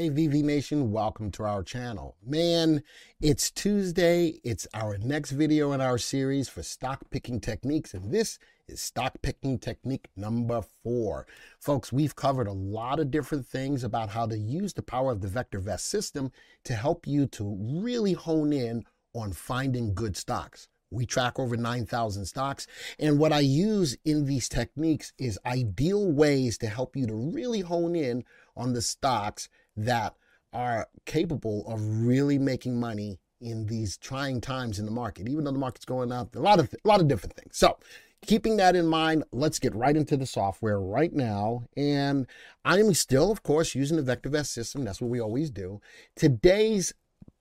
Hey, 0.00 0.10
VV 0.10 0.44
Nation, 0.44 0.92
welcome 0.92 1.32
to 1.32 1.42
our 1.42 1.64
channel. 1.64 2.14
Man, 2.24 2.84
it's 3.20 3.50
Tuesday. 3.50 4.38
It's 4.44 4.64
our 4.72 4.96
next 4.96 5.32
video 5.32 5.72
in 5.72 5.80
our 5.80 5.98
series 5.98 6.48
for 6.48 6.62
stock 6.62 7.00
picking 7.10 7.40
techniques, 7.40 7.94
and 7.94 8.12
this 8.12 8.38
is 8.68 8.80
stock 8.80 9.14
picking 9.22 9.58
technique 9.58 10.06
number 10.14 10.62
four. 10.84 11.26
Folks, 11.58 11.92
we've 11.92 12.14
covered 12.14 12.46
a 12.46 12.52
lot 12.52 13.00
of 13.00 13.10
different 13.10 13.44
things 13.44 13.82
about 13.82 14.10
how 14.10 14.24
to 14.26 14.38
use 14.38 14.72
the 14.72 14.82
power 14.82 15.10
of 15.10 15.20
the 15.20 15.26
VectorVest 15.26 15.80
system 15.80 16.30
to 16.62 16.74
help 16.74 17.08
you 17.08 17.26
to 17.26 17.58
really 17.60 18.12
hone 18.12 18.52
in 18.52 18.84
on 19.16 19.32
finding 19.32 19.94
good 19.94 20.16
stocks. 20.16 20.68
We 20.92 21.06
track 21.06 21.40
over 21.40 21.56
9,000 21.56 22.24
stocks. 22.24 22.68
And 23.00 23.18
what 23.18 23.32
I 23.32 23.40
use 23.40 23.96
in 24.04 24.26
these 24.26 24.48
techniques 24.48 25.12
is 25.18 25.40
ideal 25.44 26.12
ways 26.12 26.56
to 26.58 26.68
help 26.68 26.94
you 26.94 27.08
to 27.08 27.14
really 27.14 27.62
hone 27.62 27.96
in 27.96 28.22
on 28.56 28.74
the 28.74 28.80
stocks 28.80 29.48
that 29.84 30.14
are 30.52 30.88
capable 31.04 31.66
of 31.66 32.06
really 32.06 32.38
making 32.38 32.78
money 32.78 33.18
in 33.40 33.66
these 33.66 33.96
trying 33.96 34.40
times 34.40 34.78
in 34.78 34.84
the 34.84 34.90
market, 34.90 35.28
even 35.28 35.44
though 35.44 35.52
the 35.52 35.58
market's 35.58 35.84
going 35.84 36.10
up, 36.10 36.34
a 36.34 36.38
lot 36.38 36.58
of 36.58 36.72
a 36.72 36.88
lot 36.88 37.00
of 37.00 37.08
different 37.08 37.34
things. 37.36 37.56
So 37.56 37.78
keeping 38.26 38.56
that 38.56 38.74
in 38.74 38.86
mind, 38.86 39.24
let's 39.32 39.58
get 39.58 39.74
right 39.74 39.96
into 39.96 40.16
the 40.16 40.26
software 40.26 40.80
right 40.80 41.12
now. 41.12 41.64
And 41.76 42.26
I'm 42.64 42.92
still, 42.94 43.30
of 43.30 43.42
course, 43.42 43.74
using 43.74 44.02
the 44.02 44.16
VectorVest 44.16 44.46
system. 44.46 44.84
That's 44.84 45.00
what 45.00 45.10
we 45.10 45.20
always 45.20 45.50
do. 45.50 45.80
Today's 46.16 46.94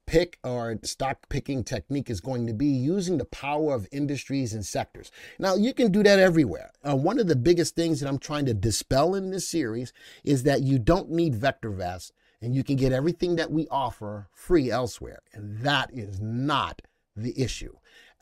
pick 0.05 0.39
or 0.43 0.79
stock 0.83 1.27
picking 1.27 1.63
technique 1.63 2.09
is 2.09 2.21
going 2.21 2.47
to 2.47 2.53
be 2.53 2.67
using 2.67 3.17
the 3.17 3.25
power 3.25 3.73
of 3.73 3.89
industries 3.91 4.53
and 4.53 4.65
sectors. 4.65 5.11
Now, 5.37 5.55
you 5.55 5.73
can 5.73 5.91
do 5.91 6.01
that 6.03 6.19
everywhere. 6.19 6.71
Uh, 6.87 6.95
one 6.95 7.19
of 7.19 7.27
the 7.27 7.35
biggest 7.35 7.75
things 7.75 7.99
that 7.99 8.07
I'm 8.07 8.19
trying 8.19 8.45
to 8.45 8.53
dispel 8.53 9.15
in 9.15 9.31
this 9.31 9.49
series 9.49 9.91
is 10.23 10.43
that 10.43 10.61
you 10.61 10.79
don't 10.79 11.11
need 11.11 11.33
VectorVest 11.33 12.11
and 12.41 12.55
you 12.55 12.63
can 12.63 12.75
get 12.75 12.91
everything 12.91 13.35
that 13.35 13.51
we 13.51 13.67
offer 13.69 14.27
free 14.33 14.69
elsewhere. 14.69 15.19
And 15.33 15.61
that 15.61 15.89
is 15.93 16.19
not 16.19 16.81
the 17.15 17.39
issue 17.39 17.73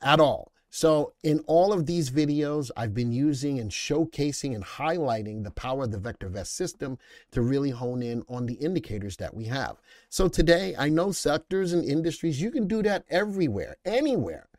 at 0.02 0.20
all. 0.20 0.52
So, 0.70 1.14
in 1.24 1.40
all 1.48 1.72
of 1.72 1.86
these 1.86 2.10
videos, 2.10 2.70
I've 2.76 2.94
been 2.94 3.14
using 3.14 3.60
and 3.60 3.72
showcasing 3.72 4.54
and 4.54 4.66
highlighting 4.66 5.46
the 5.46 5.52
power 5.52 5.86
of 5.86 5.92
the 5.92 5.98
VectorVest 5.98 6.48
system 6.48 6.98
to 7.32 7.42
really 7.42 7.70
hone 7.70 8.04
in 8.04 8.24
on 8.28 8.46
the 8.46 8.56
indicators 8.56 9.16
that 9.18 9.34
we 9.34 9.46
have. 9.46 9.78
So, 10.10 10.28
today, 10.28 10.76
I 10.78 10.90
know 10.90 11.14
sectors 11.14 11.72
and 11.72 11.86
industries, 11.86 12.42
you 12.42 12.52
can 12.52 12.68
do 12.68 12.84
that 12.84 13.06
everywhere, 13.10 13.78
anywhere. 13.86 14.50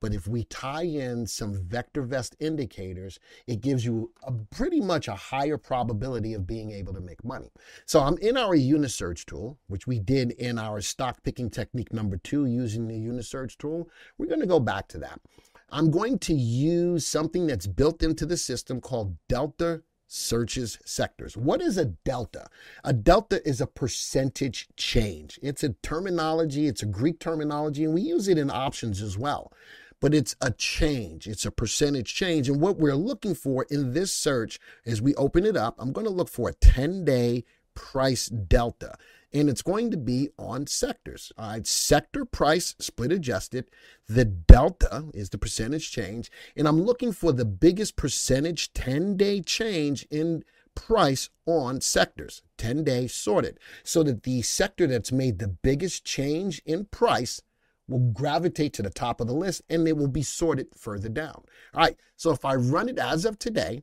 But 0.00 0.14
if 0.14 0.26
we 0.26 0.44
tie 0.44 0.84
in 0.84 1.26
some 1.26 1.54
VectorVest 1.54 2.34
indicators, 2.40 3.18
it 3.46 3.60
gives 3.60 3.84
you 3.84 4.12
a 4.22 4.32
pretty 4.32 4.80
much 4.80 5.08
a 5.08 5.14
higher 5.14 5.58
probability 5.58 6.32
of 6.32 6.46
being 6.46 6.70
able 6.70 6.94
to 6.94 7.00
make 7.00 7.22
money. 7.22 7.50
So 7.84 8.00
I'm 8.00 8.16
in 8.18 8.36
our 8.36 8.56
Unisearch 8.56 9.26
tool, 9.26 9.58
which 9.68 9.86
we 9.86 9.98
did 9.98 10.32
in 10.32 10.58
our 10.58 10.80
stock 10.80 11.22
picking 11.22 11.50
technique 11.50 11.92
number 11.92 12.16
two 12.16 12.46
using 12.46 12.88
the 12.88 12.94
Unisearch 12.94 13.58
tool. 13.58 13.90
We're 14.16 14.26
going 14.26 14.40
to 14.40 14.46
go 14.46 14.60
back 14.60 14.88
to 14.88 14.98
that. 14.98 15.20
I'm 15.68 15.90
going 15.90 16.18
to 16.20 16.34
use 16.34 17.06
something 17.06 17.46
that's 17.46 17.66
built 17.66 18.02
into 18.02 18.26
the 18.26 18.36
system 18.36 18.80
called 18.80 19.16
Delta 19.28 19.82
searches 20.08 20.76
sectors. 20.84 21.36
What 21.36 21.62
is 21.62 21.78
a 21.78 21.84
delta? 21.84 22.48
A 22.82 22.92
delta 22.92 23.46
is 23.48 23.60
a 23.60 23.66
percentage 23.66 24.66
change. 24.76 25.38
It's 25.40 25.62
a 25.62 25.68
terminology, 25.84 26.66
it's 26.66 26.82
a 26.82 26.86
Greek 26.86 27.20
terminology, 27.20 27.84
and 27.84 27.94
we 27.94 28.00
use 28.00 28.26
it 28.26 28.36
in 28.36 28.50
options 28.50 29.00
as 29.02 29.16
well 29.16 29.52
but 30.00 30.14
it's 30.14 30.34
a 30.40 30.50
change. 30.50 31.26
It's 31.26 31.44
a 31.44 31.50
percentage 31.50 32.14
change. 32.14 32.48
And 32.48 32.60
what 32.60 32.78
we're 32.78 32.94
looking 32.94 33.34
for 33.34 33.66
in 33.70 33.92
this 33.92 34.12
search, 34.12 34.58
as 34.86 35.02
we 35.02 35.14
open 35.14 35.44
it 35.44 35.56
up, 35.56 35.76
I'm 35.78 35.92
going 35.92 36.06
to 36.06 36.12
look 36.12 36.28
for 36.28 36.48
a 36.48 36.54
10 36.54 37.04
day 37.04 37.44
price 37.74 38.26
delta. 38.26 38.96
And 39.32 39.48
it's 39.48 39.62
going 39.62 39.92
to 39.92 39.96
be 39.96 40.30
on 40.38 40.66
sectors. 40.66 41.32
All 41.38 41.50
right, 41.50 41.66
sector 41.66 42.24
price 42.24 42.74
split 42.80 43.12
adjusted. 43.12 43.66
The 44.08 44.24
delta 44.24 45.04
is 45.14 45.30
the 45.30 45.38
percentage 45.38 45.92
change. 45.92 46.32
And 46.56 46.66
I'm 46.66 46.82
looking 46.82 47.12
for 47.12 47.32
the 47.32 47.44
biggest 47.44 47.94
percentage 47.94 48.72
10 48.72 49.16
day 49.16 49.40
change 49.40 50.04
in 50.10 50.42
price 50.74 51.30
on 51.46 51.80
sectors, 51.80 52.42
10 52.58 52.84
day 52.84 53.06
sorted, 53.06 53.58
so 53.84 54.02
that 54.02 54.22
the 54.22 54.42
sector 54.42 54.86
that's 54.86 55.12
made 55.12 55.38
the 55.38 55.48
biggest 55.48 56.04
change 56.04 56.62
in 56.64 56.86
price 56.86 57.42
will 57.90 58.12
gravitate 58.12 58.72
to 58.74 58.82
the 58.82 58.90
top 58.90 59.20
of 59.20 59.26
the 59.26 59.34
list 59.34 59.62
and 59.68 59.86
they 59.86 59.92
will 59.92 60.08
be 60.08 60.22
sorted 60.22 60.68
further 60.76 61.08
down. 61.08 61.44
All 61.74 61.82
right, 61.82 61.96
so 62.16 62.30
if 62.30 62.44
I 62.44 62.54
run 62.54 62.88
it 62.88 62.98
as 62.98 63.24
of 63.24 63.38
today, 63.38 63.82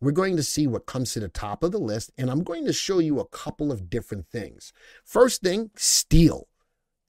we're 0.00 0.12
going 0.12 0.36
to 0.36 0.42
see 0.42 0.66
what 0.66 0.86
comes 0.86 1.12
to 1.12 1.20
the 1.20 1.28
top 1.28 1.62
of 1.62 1.72
the 1.72 1.78
list, 1.78 2.12
and 2.16 2.30
I'm 2.30 2.42
going 2.42 2.64
to 2.66 2.72
show 2.72 3.00
you 3.00 3.18
a 3.18 3.28
couple 3.28 3.72
of 3.72 3.90
different 3.90 4.28
things. 4.28 4.72
First 5.04 5.42
thing, 5.42 5.70
steel. 5.76 6.48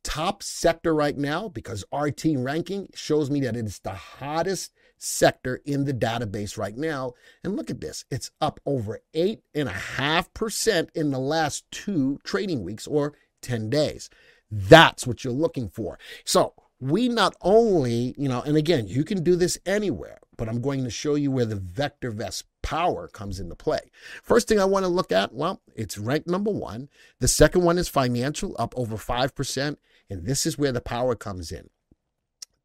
Top 0.04 0.42
sector 0.42 0.96
right 0.96 1.18
now, 1.18 1.50
because 1.50 1.84
RT 1.94 2.26
ranking 2.36 2.90
shows 2.94 3.30
me 3.30 3.42
that 3.42 3.56
it 3.56 3.66
is 3.66 3.80
the 3.80 3.94
hottest 3.94 4.72
sector 4.98 5.62
in 5.66 5.86
the 5.86 5.94
database 5.94 6.58
right 6.58 6.76
now. 6.76 7.14
And 7.44 7.56
look 7.56 7.70
at 7.70 7.82
this, 7.82 8.06
it's 8.10 8.32
up 8.42 8.60
over 8.66 9.02
8.5% 9.14 10.90
in 10.96 11.12
the 11.12 11.20
last 11.20 11.70
two 11.72 12.20
trading 12.24 12.64
weeks 12.64 12.88
or 12.88 13.14
10 13.42 13.70
days. 13.70 14.10
That's 14.52 15.06
what 15.06 15.24
you're 15.24 15.34
looking 15.34 15.70
for. 15.70 16.00
So 16.24 16.54
we 16.80 17.10
not 17.10 17.36
only, 17.42 18.16
you 18.18 18.30
know, 18.30 18.42
and 18.42 18.58
again, 18.58 18.88
you 18.88 19.04
can 19.04 19.24
do 19.24 19.36
this 19.36 19.58
anywhere, 19.66 20.20
but 20.38 20.48
I'm 20.48 20.62
going 20.62 20.84
to 20.86 20.90
show 20.90 21.16
you 21.16 21.32
where 21.32 21.46
the 21.46 21.56
VectorVest 21.56 22.44
power 22.62 23.08
comes 23.08 23.40
into 23.40 23.56
play. 23.56 23.92
First 24.24 24.48
thing 24.48 24.60
I 24.60 24.66
want 24.66 24.84
to 24.86 24.90
look 24.90 25.12
at, 25.12 25.34
well, 25.34 25.62
it's 25.76 25.98
ranked 25.98 26.28
number 26.28 26.52
one. 26.52 26.90
The 27.20 27.28
second 27.28 27.64
one 27.64 27.78
is 27.78 27.90
financial, 27.90 28.56
up 28.58 28.74
over 28.78 28.96
5%. 28.96 29.78
And 30.10 30.26
this 30.26 30.46
is 30.46 30.58
where 30.58 30.72
the 30.72 30.82
power 30.82 31.16
comes 31.16 31.52
in. 31.52 31.70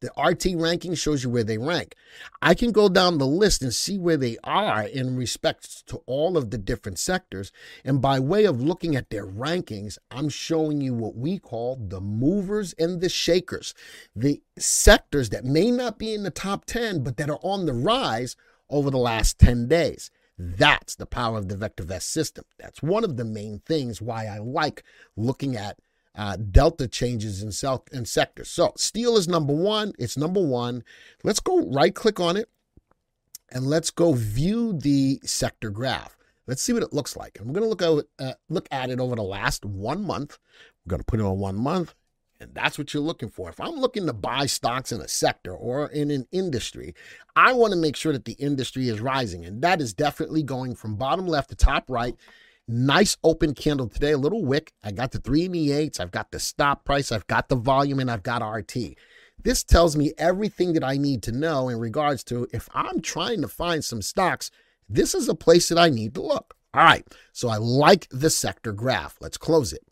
The 0.05 0.23
RT 0.23 0.61
ranking 0.61 0.93
shows 0.93 1.23
you 1.23 1.31
where 1.31 1.43
they 1.43 1.57
rank. 1.57 1.95
I 2.39 2.53
can 2.53 2.71
go 2.71 2.89
down 2.89 3.17
the 3.17 3.25
list 3.25 3.63
and 3.63 3.73
see 3.73 3.97
where 3.97 4.17
they 4.17 4.37
are 4.43 4.83
in 4.83 5.15
respect 5.15 5.87
to 5.87 5.97
all 6.05 6.37
of 6.37 6.51
the 6.51 6.59
different 6.59 6.99
sectors. 6.99 7.51
And 7.83 8.03
by 8.03 8.19
way 8.19 8.45
of 8.45 8.61
looking 8.61 8.95
at 8.95 9.09
their 9.09 9.25
rankings, 9.25 9.97
I'm 10.11 10.29
showing 10.29 10.79
you 10.79 10.93
what 10.93 11.15
we 11.15 11.39
call 11.39 11.75
the 11.81 11.99
movers 11.99 12.73
and 12.77 13.01
the 13.01 13.09
shakers. 13.09 13.73
The 14.15 14.43
sectors 14.59 15.31
that 15.31 15.43
may 15.43 15.71
not 15.71 15.97
be 15.97 16.13
in 16.13 16.21
the 16.21 16.29
top 16.29 16.65
10, 16.65 17.03
but 17.03 17.17
that 17.17 17.31
are 17.31 17.39
on 17.41 17.65
the 17.65 17.73
rise 17.73 18.35
over 18.69 18.91
the 18.91 18.99
last 18.99 19.39
10 19.39 19.67
days. 19.67 20.11
That's 20.37 20.95
the 20.95 21.07
power 21.07 21.39
of 21.39 21.47
the 21.47 21.55
VectorVest 21.55 22.03
system. 22.03 22.45
That's 22.59 22.83
one 22.83 23.03
of 23.03 23.17
the 23.17 23.25
main 23.25 23.63
things 23.65 24.03
why 24.03 24.27
I 24.27 24.37
like 24.37 24.83
looking 25.15 25.55
at 25.55 25.79
uh, 26.17 26.37
delta 26.37 26.87
changes 26.87 27.41
in, 27.43 27.51
cell, 27.51 27.83
in 27.91 28.05
sectors. 28.05 28.49
So 28.49 28.73
steel 28.77 29.17
is 29.17 29.27
number 29.27 29.53
one. 29.53 29.93
It's 29.99 30.17
number 30.17 30.41
one. 30.41 30.83
Let's 31.23 31.39
go 31.39 31.69
right 31.69 31.93
click 31.93 32.19
on 32.19 32.37
it 32.37 32.49
and 33.51 33.67
let's 33.67 33.91
go 33.91 34.13
view 34.13 34.73
the 34.73 35.19
sector 35.23 35.69
graph. 35.69 36.17
Let's 36.47 36.61
see 36.61 36.73
what 36.73 36.83
it 36.83 36.93
looks 36.93 37.17
like. 37.17 37.39
I'm 37.39 37.51
going 37.51 37.63
to 37.63 37.69
look 37.69 38.07
uh, 38.19 38.33
look 38.49 38.67
at 38.71 38.89
it 38.89 38.99
over 38.99 39.15
the 39.15 39.23
last 39.23 39.65
one 39.65 40.05
month. 40.05 40.37
We're 40.85 40.91
going 40.91 41.01
to 41.01 41.05
put 41.05 41.19
it 41.19 41.25
on 41.25 41.39
one 41.39 41.55
month. 41.55 41.95
And 42.39 42.53
that's 42.53 42.77
what 42.77 42.93
you're 42.93 43.01
looking 43.01 43.29
for. 43.29 43.49
If 43.49 43.61
I'm 43.61 43.75
looking 43.75 44.05
to 44.05 44.13
buy 44.13 44.45
stocks 44.45 44.91
in 44.91 44.99
a 44.99 45.07
sector 45.07 45.55
or 45.55 45.87
in 45.87 46.11
an 46.11 46.27
industry, 46.33 46.93
I 47.35 47.53
want 47.53 47.71
to 47.71 47.79
make 47.79 47.95
sure 47.95 48.11
that 48.11 48.25
the 48.25 48.33
industry 48.33 48.89
is 48.89 48.99
rising. 48.99 49.45
And 49.45 49.61
that 49.61 49.79
is 49.81 49.93
definitely 49.93 50.43
going 50.43 50.75
from 50.75 50.97
bottom 50.97 51.27
left 51.27 51.49
to 51.49 51.55
top 51.55 51.89
right 51.89 52.15
Nice 52.67 53.15
open 53.23 53.53
candle 53.53 53.87
today, 53.87 54.13
a 54.13 54.17
little 54.17 54.43
wick. 54.43 54.73
I 54.83 54.91
got 54.91 55.11
the 55.11 55.19
three 55.19 55.45
and 55.45 55.53
the 55.53 55.71
eights. 55.71 55.99
I've 55.99 56.11
got 56.11 56.31
the 56.31 56.39
stop 56.39 56.83
price. 56.83 57.11
I've 57.11 57.27
got 57.27 57.47
the 57.47 57.55
volume 57.55 57.99
and 57.99 58.09
I've 58.09 58.23
got 58.23 58.41
RT. 58.41 58.95
This 59.43 59.63
tells 59.63 59.95
me 59.95 60.13
everything 60.17 60.73
that 60.73 60.83
I 60.83 60.97
need 60.97 61.21
to 61.23 61.31
know 61.31 61.69
in 61.69 61.79
regards 61.79 62.23
to 62.25 62.47
if 62.51 62.67
I'm 62.73 63.01
trying 63.01 63.41
to 63.41 63.47
find 63.47 63.85
some 63.85 64.01
stocks, 64.01 64.49
this 64.89 65.13
is 65.13 65.29
a 65.29 65.35
place 65.35 65.69
that 65.69 65.77
I 65.77 65.89
need 65.89 66.15
to 66.15 66.23
look. 66.23 66.55
All 66.73 66.83
right. 66.83 67.05
So 67.33 67.49
I 67.49 67.57
like 67.57 68.07
the 68.09 68.31
sector 68.31 68.71
graph. 68.71 69.17
Let's 69.21 69.37
close 69.37 69.71
it. 69.71 69.83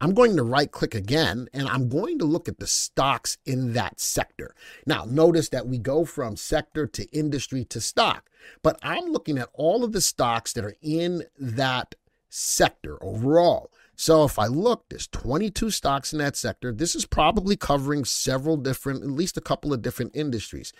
I'm 0.00 0.14
going 0.14 0.36
to 0.36 0.42
right 0.42 0.70
click 0.70 0.94
again 0.94 1.48
and 1.52 1.68
I'm 1.68 1.88
going 1.88 2.18
to 2.20 2.24
look 2.24 2.48
at 2.48 2.58
the 2.58 2.66
stocks 2.66 3.36
in 3.44 3.74
that 3.74 4.00
sector. 4.00 4.54
Now, 4.86 5.04
notice 5.04 5.48
that 5.50 5.66
we 5.66 5.78
go 5.78 6.04
from 6.04 6.36
sector 6.36 6.86
to 6.86 7.04
industry 7.10 7.64
to 7.66 7.80
stock, 7.80 8.30
but 8.62 8.78
I'm 8.82 9.12
looking 9.12 9.36
at 9.36 9.50
all 9.52 9.84
of 9.84 9.92
the 9.92 10.00
stocks 10.00 10.54
that 10.54 10.64
are 10.64 10.76
in 10.80 11.24
that 11.38 11.94
sector 12.30 12.96
overall. 13.02 13.70
So 13.96 14.24
if 14.24 14.38
I 14.38 14.46
look, 14.46 14.84
there's 14.88 15.08
22 15.08 15.70
stocks 15.70 16.14
in 16.14 16.20
that 16.20 16.36
sector. 16.36 16.72
This 16.72 16.94
is 16.94 17.04
probably 17.04 17.56
covering 17.56 18.06
several 18.06 18.56
different, 18.56 19.02
at 19.02 19.10
least 19.10 19.36
a 19.36 19.42
couple 19.42 19.74
of 19.74 19.82
different 19.82 20.16
industries. 20.16 20.72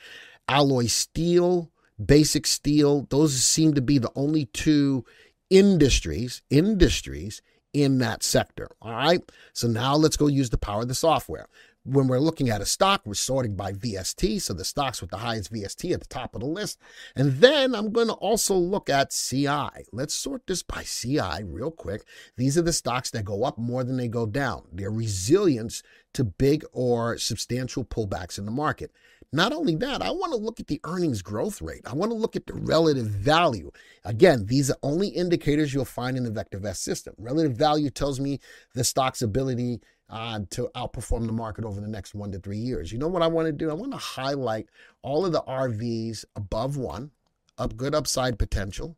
Alloy 0.48 0.86
steel, 0.86 1.70
basic 2.02 2.46
steel, 2.46 3.06
those 3.10 3.34
seem 3.42 3.74
to 3.74 3.82
be 3.82 3.98
the 3.98 4.12
only 4.14 4.46
two 4.46 5.04
industries, 5.50 6.40
industries 6.48 7.42
in 7.72 7.98
that 7.98 8.22
sector. 8.22 8.68
All 8.80 8.92
right. 8.92 9.20
So 9.52 9.68
now 9.68 9.96
let's 9.96 10.16
go 10.16 10.26
use 10.26 10.50
the 10.50 10.58
power 10.58 10.82
of 10.82 10.88
the 10.88 10.94
software 10.94 11.46
when 11.84 12.08
we're 12.08 12.18
looking 12.18 12.50
at 12.50 12.60
a 12.60 12.66
stock, 12.66 13.02
we're 13.04 13.14
sorting 13.14 13.56
by 13.56 13.72
VST. 13.72 14.42
So 14.42 14.52
the 14.52 14.64
stocks 14.64 15.00
with 15.00 15.10
the 15.10 15.18
highest 15.18 15.52
VST 15.52 15.92
at 15.92 16.00
the 16.00 16.06
top 16.06 16.34
of 16.34 16.40
the 16.40 16.46
list. 16.46 16.78
And 17.16 17.38
then 17.38 17.74
I'm 17.74 17.90
going 17.90 18.08
to 18.08 18.14
also 18.14 18.54
look 18.54 18.90
at 18.90 19.10
CI. 19.10 19.86
Let's 19.92 20.14
sort 20.14 20.46
this 20.46 20.62
by 20.62 20.82
CI 20.82 21.42
real 21.44 21.70
quick. 21.70 22.04
These 22.36 22.58
are 22.58 22.62
the 22.62 22.72
stocks 22.72 23.10
that 23.10 23.24
go 23.24 23.44
up 23.44 23.56
more 23.56 23.82
than 23.82 23.96
they 23.96 24.08
go 24.08 24.26
down. 24.26 24.64
Their 24.72 24.90
resilience 24.90 25.82
to 26.12 26.24
big 26.24 26.64
or 26.72 27.16
substantial 27.18 27.84
pullbacks 27.84 28.38
in 28.38 28.44
the 28.44 28.50
market. 28.50 28.90
Not 29.32 29.52
only 29.52 29.76
that, 29.76 30.02
I 30.02 30.10
want 30.10 30.32
to 30.32 30.38
look 30.38 30.58
at 30.58 30.66
the 30.66 30.80
earnings 30.82 31.22
growth 31.22 31.62
rate. 31.62 31.82
I 31.86 31.94
want 31.94 32.10
to 32.10 32.18
look 32.18 32.34
at 32.34 32.46
the 32.46 32.54
relative 32.54 33.06
value. 33.06 33.70
Again, 34.04 34.46
these 34.46 34.72
are 34.72 34.76
only 34.82 35.08
indicators 35.08 35.72
you'll 35.72 35.84
find 35.84 36.16
in 36.16 36.24
the 36.24 36.32
VectorVest 36.32 36.78
system. 36.78 37.14
Relative 37.16 37.52
value 37.52 37.90
tells 37.90 38.18
me 38.18 38.40
the 38.74 38.82
stock's 38.82 39.22
ability 39.22 39.80
uh, 40.10 40.40
to 40.50 40.68
outperform 40.74 41.26
the 41.26 41.32
market 41.32 41.64
over 41.64 41.80
the 41.80 41.88
next 41.88 42.14
one 42.14 42.32
to 42.32 42.38
three 42.38 42.58
years. 42.58 42.92
You 42.92 42.98
know 42.98 43.08
what 43.08 43.22
I 43.22 43.28
want 43.28 43.46
to 43.46 43.52
do? 43.52 43.70
I 43.70 43.74
want 43.74 43.92
to 43.92 43.98
highlight 43.98 44.66
all 45.02 45.24
of 45.24 45.32
the 45.32 45.42
RVs 45.42 46.24
above 46.36 46.76
one, 46.76 47.12
up 47.56 47.76
good 47.76 47.94
upside 47.94 48.38
potential. 48.38 48.96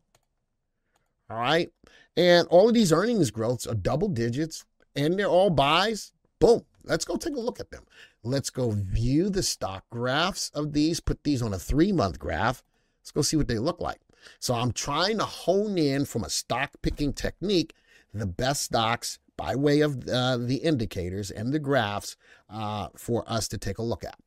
All 1.29 1.37
right. 1.37 1.71
And 2.17 2.47
all 2.47 2.67
of 2.67 2.73
these 2.73 2.91
earnings 2.91 3.31
growths 3.31 3.67
are 3.67 3.75
double 3.75 4.07
digits 4.07 4.65
and 4.95 5.17
they're 5.17 5.27
all 5.27 5.49
buys. 5.49 6.11
Boom. 6.39 6.63
Let's 6.83 7.05
go 7.05 7.15
take 7.15 7.35
a 7.35 7.39
look 7.39 7.59
at 7.59 7.71
them. 7.71 7.85
Let's 8.23 8.49
go 8.49 8.71
view 8.71 9.29
the 9.29 9.43
stock 9.43 9.85
graphs 9.89 10.49
of 10.53 10.73
these, 10.73 10.99
put 10.99 11.23
these 11.23 11.41
on 11.41 11.53
a 11.53 11.59
three 11.59 11.91
month 11.91 12.19
graph. 12.19 12.63
Let's 13.01 13.11
go 13.11 13.21
see 13.21 13.37
what 13.37 13.47
they 13.47 13.59
look 13.59 13.79
like. 13.79 14.01
So 14.39 14.53
I'm 14.53 14.71
trying 14.71 15.17
to 15.19 15.25
hone 15.25 15.77
in 15.77 16.05
from 16.05 16.23
a 16.23 16.29
stock 16.29 16.71
picking 16.81 17.13
technique 17.13 17.73
the 18.13 18.27
best 18.27 18.63
stocks 18.63 19.19
by 19.37 19.55
way 19.55 19.81
of 19.81 20.07
uh, 20.07 20.37
the 20.37 20.57
indicators 20.57 21.31
and 21.31 21.51
the 21.51 21.59
graphs 21.59 22.15
uh, 22.49 22.89
for 22.95 23.23
us 23.27 23.47
to 23.49 23.57
take 23.57 23.77
a 23.77 23.83
look 23.83 24.03
at. 24.03 24.17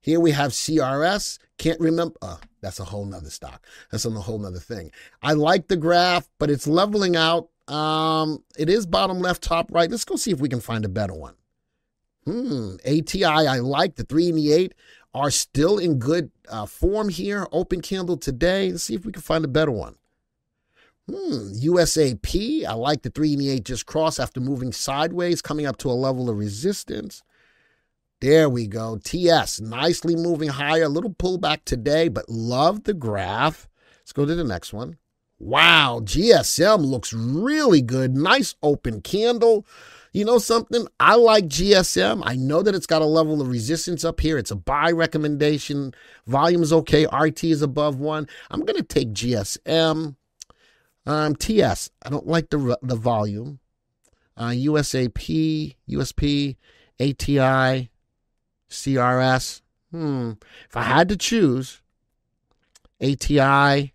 Here 0.00 0.18
we 0.18 0.32
have 0.32 0.50
CRS. 0.50 1.38
Can't 1.58 1.80
remember. 1.80 2.16
Uh, 2.20 2.38
that's 2.60 2.80
a 2.80 2.84
whole 2.84 3.04
nother 3.04 3.30
stock. 3.30 3.64
That's 3.90 4.04
a 4.04 4.10
whole 4.10 4.38
nother 4.38 4.58
thing. 4.58 4.90
I 5.22 5.32
like 5.32 5.68
the 5.68 5.76
graph, 5.76 6.28
but 6.38 6.50
it's 6.50 6.66
leveling 6.66 7.16
out. 7.16 7.48
Um, 7.68 8.42
it 8.58 8.68
is 8.68 8.84
bottom 8.84 9.20
left, 9.20 9.42
top 9.42 9.70
right. 9.70 9.90
Let's 9.90 10.04
go 10.04 10.16
see 10.16 10.32
if 10.32 10.40
we 10.40 10.48
can 10.48 10.60
find 10.60 10.84
a 10.84 10.88
better 10.88 11.14
one. 11.14 11.34
Hmm. 12.24 12.74
ATI, 12.86 13.24
I 13.24 13.58
like 13.58 13.94
the 13.94 14.04
three 14.04 14.28
and 14.28 14.38
the 14.38 14.52
eight 14.52 14.74
are 15.14 15.30
still 15.30 15.78
in 15.78 15.98
good 15.98 16.30
uh, 16.48 16.66
form 16.66 17.08
here. 17.08 17.46
Open 17.52 17.80
candle 17.80 18.16
today. 18.16 18.70
Let's 18.70 18.84
see 18.84 18.94
if 18.94 19.04
we 19.04 19.12
can 19.12 19.22
find 19.22 19.44
a 19.44 19.48
better 19.48 19.72
one. 19.72 19.96
Hmm, 21.08 21.52
USAP, 21.52 22.64
I 22.64 22.74
like 22.74 23.02
the 23.02 23.10
3 23.10 23.32
and 23.32 23.42
the 23.42 23.50
8 23.50 23.64
just 23.64 23.86
cross 23.86 24.20
after 24.20 24.40
moving 24.40 24.72
sideways, 24.72 25.42
coming 25.42 25.66
up 25.66 25.76
to 25.78 25.90
a 25.90 25.92
level 25.92 26.30
of 26.30 26.38
resistance. 26.38 27.22
There 28.20 28.48
we 28.48 28.68
go. 28.68 29.00
TS, 29.02 29.60
nicely 29.60 30.14
moving 30.14 30.50
higher. 30.50 30.84
A 30.84 30.88
little 30.88 31.12
pullback 31.12 31.64
today, 31.64 32.06
but 32.08 32.28
love 32.28 32.84
the 32.84 32.94
graph. 32.94 33.68
Let's 33.98 34.12
go 34.12 34.24
to 34.24 34.34
the 34.36 34.44
next 34.44 34.72
one. 34.72 34.96
Wow, 35.40 36.02
GSM 36.04 36.84
looks 36.84 37.12
really 37.12 37.82
good. 37.82 38.14
Nice 38.14 38.54
open 38.62 39.00
candle. 39.00 39.66
You 40.12 40.24
know 40.24 40.38
something? 40.38 40.86
I 41.00 41.16
like 41.16 41.46
GSM. 41.46 42.22
I 42.24 42.36
know 42.36 42.62
that 42.62 42.76
it's 42.76 42.86
got 42.86 43.02
a 43.02 43.06
level 43.06 43.40
of 43.40 43.48
resistance 43.48 44.04
up 44.04 44.20
here. 44.20 44.38
It's 44.38 44.52
a 44.52 44.56
buy 44.56 44.92
recommendation. 44.92 45.92
Volume 46.28 46.62
is 46.62 46.72
okay. 46.72 47.06
RT 47.06 47.42
is 47.42 47.60
above 47.60 47.98
one. 47.98 48.28
I'm 48.52 48.64
going 48.64 48.76
to 48.76 48.84
take 48.84 49.12
GSM. 49.12 50.14
Um, 51.04 51.34
TS, 51.34 51.90
I 52.02 52.10
don't 52.10 52.26
like 52.26 52.50
the 52.50 52.78
the 52.82 52.96
volume. 52.96 53.58
Uh, 54.36 54.48
USAP, 54.48 55.76
USP, 55.90 56.56
ATI, 56.98 57.90
CRS. 58.70 59.60
Hmm. 59.90 60.32
If 60.68 60.76
I 60.76 60.82
had 60.82 61.08
to 61.10 61.16
choose, 61.16 61.82
ATI, 63.02 63.92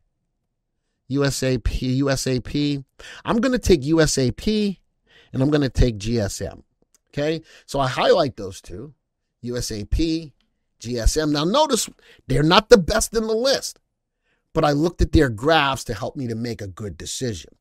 USAP, 1.09 1.61
USAP, 1.99 2.83
I'm 3.25 3.37
going 3.37 3.53
to 3.53 3.59
take 3.59 3.81
USAP 3.81 4.77
and 5.33 5.41
I'm 5.41 5.49
going 5.49 5.61
to 5.61 5.69
take 5.69 5.97
GSM. 5.97 6.63
Okay. 7.09 7.41
So 7.65 7.79
I 7.79 7.87
highlight 7.87 8.37
those 8.37 8.61
two 8.61 8.93
USAP, 9.43 10.33
GSM. 10.79 11.31
Now 11.31 11.45
notice 11.45 11.89
they're 12.27 12.43
not 12.43 12.69
the 12.69 12.77
best 12.77 13.15
in 13.15 13.25
the 13.25 13.33
list 13.33 13.79
but 14.57 14.65
I 14.65 14.71
looked 14.71 15.03
at 15.03 15.11
their 15.11 15.29
graphs 15.29 15.83
to 15.83 15.93
help 15.93 16.15
me 16.15 16.25
to 16.25 16.33
make 16.33 16.63
a 16.63 16.67
good 16.67 16.97
decision. 16.97 17.51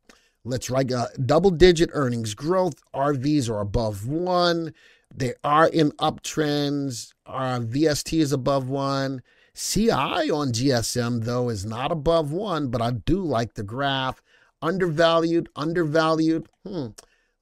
Let's 0.47 0.71
write 0.71 0.91
uh, 0.91 1.09
double 1.27 1.51
digit 1.51 1.91
earnings 1.93 2.33
growth. 2.33 2.83
RVs 2.95 3.51
are 3.51 3.61
above 3.61 4.09
one. 4.09 4.73
They 5.15 5.35
are 5.45 5.69
in 5.69 5.91
uptrends. 6.01 7.13
Our 7.27 7.61
VST 7.61 8.19
is 8.19 8.33
above 8.33 8.71
one. 8.71 9.21
CI 9.55 9.91
on 9.91 10.53
GSM, 10.53 11.25
though, 11.25 11.51
is 11.51 11.67
not 11.67 11.93
above 11.93 12.33
one, 12.33 12.69
but 12.69 12.81
I 12.81 12.93
do 12.93 13.21
like 13.21 13.53
the 13.53 13.63
graph. 13.63 14.23
Undervalued, 14.63 15.51
undervalued. 15.55 16.49
Hmm. 16.67 16.87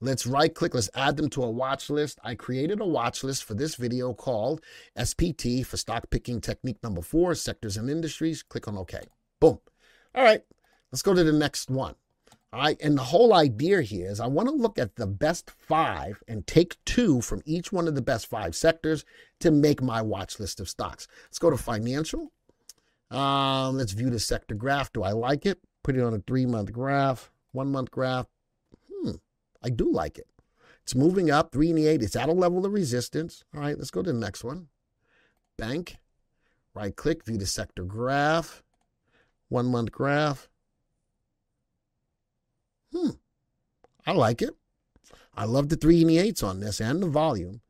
Let's 0.01 0.27
right 0.27 0.53
click. 0.53 0.75
Let's 0.75 0.89
add 0.95 1.15
them 1.15 1.29
to 1.29 1.43
a 1.43 1.49
watch 1.49 1.89
list. 1.89 2.19
I 2.25 2.35
created 2.35 2.81
a 2.81 2.85
watch 2.85 3.23
list 3.23 3.45
for 3.45 3.53
this 3.53 3.75
video 3.75 4.13
called 4.13 4.59
SPT 4.97 5.65
for 5.65 5.77
stock 5.77 6.09
picking 6.09 6.41
technique 6.41 6.83
number 6.83 7.01
four, 7.01 7.35
sectors 7.35 7.77
and 7.77 7.89
industries. 7.89 8.43
Click 8.43 8.67
on 8.67 8.77
OK. 8.77 8.99
Boom. 9.39 9.59
All 10.13 10.23
right, 10.23 10.41
let's 10.91 11.01
go 11.01 11.13
to 11.13 11.23
the 11.23 11.33
next 11.33 11.69
one. 11.69 11.95
All 12.53 12.61
right, 12.61 12.77
and 12.81 12.97
the 12.97 13.03
whole 13.03 13.33
idea 13.33 13.81
here 13.81 14.09
is 14.09 14.21
I 14.21 14.27
want 14.27 14.47
to 14.47 14.55
look 14.55 14.79
at 14.79 14.95
the 14.95 15.07
best 15.07 15.51
five 15.51 16.23
and 16.25 16.47
take 16.47 16.77
two 16.85 17.19
from 17.19 17.41
each 17.45 17.73
one 17.73 17.85
of 17.85 17.95
the 17.95 18.01
best 18.01 18.27
five 18.27 18.55
sectors 18.55 19.03
to 19.41 19.51
make 19.51 19.81
my 19.81 20.01
watch 20.01 20.39
list 20.39 20.61
of 20.61 20.69
stocks. 20.69 21.05
Let's 21.25 21.37
go 21.37 21.49
to 21.49 21.57
financial. 21.57 22.31
Um, 23.11 23.77
let's 23.77 23.91
view 23.91 24.09
the 24.09 24.19
sector 24.19 24.55
graph. 24.55 24.93
Do 24.93 25.03
I 25.03 25.11
like 25.11 25.45
it? 25.45 25.59
Put 25.83 25.97
it 25.97 26.01
on 26.01 26.13
a 26.13 26.19
three 26.19 26.45
month 26.45 26.71
graph, 26.71 27.29
one 27.51 27.73
month 27.73 27.91
graph. 27.91 28.27
Hmm, 28.89 29.15
I 29.61 29.69
do 29.69 29.91
like 29.91 30.17
it. 30.17 30.27
It's 30.83 30.95
moving 30.95 31.29
up, 31.29 31.51
three 31.51 31.71
and 31.71 31.79
eight. 31.79 32.01
It's 32.01 32.15
at 32.15 32.29
a 32.29 32.33
level 32.33 32.65
of 32.65 32.71
resistance. 32.71 33.43
All 33.53 33.59
right, 33.59 33.77
let's 33.77 33.91
go 33.91 34.01
to 34.01 34.13
the 34.13 34.17
next 34.17 34.45
one. 34.45 34.67
Bank. 35.57 35.97
Right 36.73 36.95
click, 36.95 37.25
view 37.25 37.37
the 37.37 37.45
sector 37.45 37.83
graph 37.83 38.63
one 39.49 39.67
month 39.67 39.91
graph. 39.91 40.49
Hmm, 42.91 43.11
I 44.05 44.13
like 44.13 44.41
it. 44.41 44.55
I 45.35 45.45
love 45.45 45.69
the 45.69 45.75
three 45.75 46.01
and 46.01 46.09
the 46.09 46.17
eights 46.17 46.43
on 46.43 46.59
this 46.59 46.79
and 46.79 47.03
the 47.03 47.07
volume. 47.07 47.61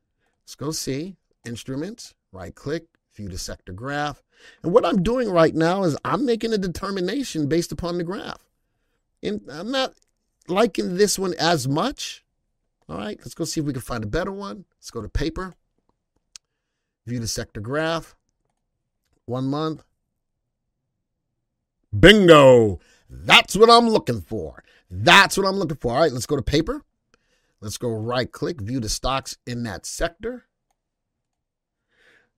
Let's 0.42 0.54
go 0.54 0.70
see 0.70 1.16
instruments, 1.44 2.14
right 2.32 2.54
click, 2.54 2.84
view 3.14 3.28
the 3.28 3.38
sector 3.38 3.72
graph. 3.72 4.22
And 4.62 4.72
what 4.72 4.84
I'm 4.84 5.02
doing 5.02 5.30
right 5.30 5.54
now 5.54 5.84
is 5.84 5.96
I'm 6.04 6.24
making 6.24 6.52
a 6.52 6.58
determination 6.58 7.48
based 7.48 7.72
upon 7.72 7.98
the 7.98 8.04
graph. 8.04 8.44
And 9.22 9.40
I'm 9.50 9.70
not 9.70 9.94
liking 10.46 10.96
this 10.96 11.18
one 11.18 11.34
as 11.38 11.66
much. 11.66 12.24
All 12.88 12.98
right, 12.98 13.18
let's 13.18 13.34
go 13.34 13.44
see 13.44 13.60
if 13.60 13.66
we 13.66 13.72
can 13.72 13.82
find 13.82 14.04
a 14.04 14.08
better 14.08 14.30
one. 14.30 14.64
Let's 14.78 14.90
go 14.90 15.02
to 15.02 15.08
paper, 15.08 15.54
view 17.04 17.18
the 17.18 17.26
sector 17.26 17.60
graph, 17.60 18.14
one 19.24 19.46
month, 19.46 19.82
Bingo. 21.98 22.80
That's 23.08 23.56
what 23.56 23.70
I'm 23.70 23.88
looking 23.88 24.20
for. 24.20 24.62
That's 24.90 25.36
what 25.36 25.46
I'm 25.46 25.56
looking 25.56 25.76
for. 25.76 25.92
All 25.92 26.00
right, 26.00 26.12
let's 26.12 26.26
go 26.26 26.36
to 26.36 26.42
paper. 26.42 26.82
Let's 27.60 27.78
go 27.78 27.90
right 27.90 28.30
click, 28.30 28.60
view 28.60 28.80
the 28.80 28.88
stocks 28.88 29.38
in 29.46 29.62
that 29.62 29.86
sector. 29.86 30.44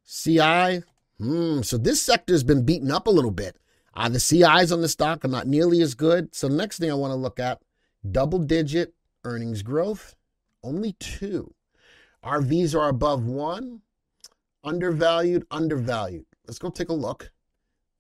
CI. 0.07 0.83
Hmm, 1.19 1.63
so 1.63 1.77
this 1.77 2.01
sector 2.01 2.33
has 2.33 2.45
been 2.45 2.65
beaten 2.65 2.91
up 2.91 3.07
a 3.07 3.11
little 3.11 3.33
bit. 3.33 3.57
Uh, 3.95 4.09
the 4.09 4.21
CIs 4.21 4.71
on 4.71 4.81
the 4.81 4.89
stock 4.89 5.25
are 5.25 5.29
not 5.29 5.47
nearly 5.49 5.83
as 5.83 5.95
good. 5.95 6.35
So 6.35 6.47
next 6.47 6.79
thing 6.79 6.91
I 6.91 6.95
want 6.95 7.11
to 7.11 7.17
look 7.17 7.41
at, 7.41 7.61
double 8.09 8.39
digit 8.39 8.95
earnings 9.25 9.63
growth, 9.63 10.15
only 10.63 10.93
two. 11.01 11.53
RVs 12.25 12.79
are 12.79 12.89
above 12.89 13.25
one, 13.25 13.83
undervalued, 14.63 15.47
undervalued. 15.51 16.27
Let's 16.47 16.59
go 16.59 16.71
take 16.71 16.89
a 16.89 16.95
look. 16.95 17.33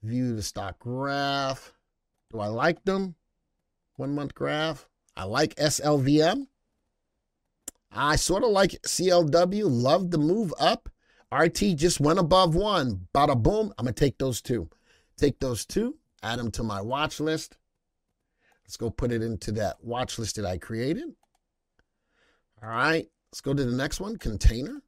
View 0.08 0.34
the 0.34 0.42
stock 0.42 0.78
graph. 0.78 1.74
Do 2.32 2.40
I 2.40 2.46
like 2.46 2.82
them? 2.84 3.14
One 3.96 4.14
month 4.14 4.34
graph. 4.34 4.88
I 5.14 5.24
like 5.24 5.54
SLVM. 5.56 6.46
I 7.92 8.16
sort 8.16 8.42
of 8.42 8.50
like 8.50 8.70
CLW. 8.86 9.64
Love 9.66 10.10
the 10.10 10.16
move 10.16 10.54
up. 10.58 10.88
RT 11.30 11.76
just 11.76 12.00
went 12.00 12.18
above 12.18 12.54
one. 12.54 13.06
Bada 13.14 13.40
boom. 13.40 13.74
I'm 13.76 13.84
going 13.84 13.94
to 13.94 14.04
take 14.04 14.16
those 14.16 14.40
two. 14.40 14.70
Take 15.18 15.40
those 15.40 15.66
two, 15.66 15.96
add 16.22 16.38
them 16.38 16.52
to 16.52 16.62
my 16.62 16.80
watch 16.80 17.18
list. 17.20 17.58
Let's 18.64 18.76
go 18.76 18.88
put 18.88 19.12
it 19.12 19.20
into 19.20 19.52
that 19.52 19.76
watch 19.82 20.18
list 20.18 20.36
that 20.36 20.46
I 20.46 20.56
created. 20.56 21.08
All 22.62 22.70
right, 22.70 23.06
let's 23.30 23.40
go 23.40 23.52
to 23.52 23.64
the 23.64 23.76
next 23.76 24.00
one 24.00 24.16
container. 24.16 24.80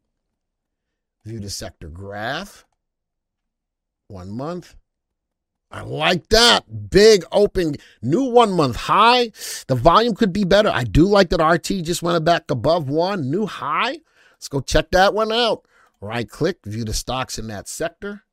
View 1.24 1.40
the 1.40 1.50
sector 1.50 1.88
graph. 1.88 2.64
One 4.06 4.30
month. 4.30 4.76
I 5.70 5.82
like 5.82 6.28
that. 6.30 6.90
Big 6.90 7.24
open, 7.30 7.76
new 8.02 8.24
one 8.24 8.52
month 8.52 8.76
high. 8.76 9.30
The 9.68 9.76
volume 9.76 10.14
could 10.14 10.32
be 10.32 10.44
better. 10.44 10.68
I 10.68 10.82
do 10.82 11.04
like 11.04 11.30
that 11.30 11.44
RT 11.44 11.84
just 11.84 12.02
went 12.02 12.24
back 12.24 12.50
above 12.50 12.88
one, 12.88 13.30
new 13.30 13.46
high. 13.46 13.98
Let's 14.32 14.48
go 14.48 14.60
check 14.60 14.90
that 14.90 15.14
one 15.14 15.32
out. 15.32 15.64
Right 16.00 16.28
click, 16.28 16.58
view 16.64 16.84
the 16.84 16.94
stocks 16.94 17.38
in 17.38 17.46
that 17.48 17.68
sector. 17.68 18.24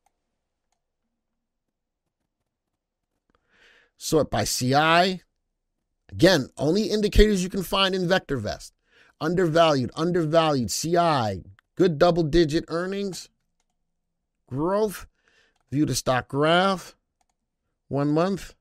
Sort 3.98 4.32
by 4.32 4.46
CI. 4.46 5.22
Again, 6.10 6.50
only 6.58 6.84
indicators 6.84 7.44
you 7.44 7.50
can 7.50 7.63
find 7.63 7.94
in 7.94 8.08
VectorVest. 8.08 8.72
Undervalued, 9.20 9.91
undervalued, 9.96 10.70
CI, 10.70 11.44
good 11.75 11.98
double 11.98 12.24
digit 12.24 12.65
earnings, 12.67 13.29
growth. 14.48 15.06
View 15.70 15.86
the 15.86 15.96
stock 15.96 16.29
graph. 16.29 16.97
One 17.88 18.10
month. 18.10 18.53